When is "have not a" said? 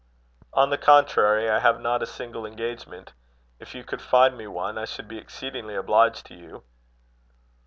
1.59-2.07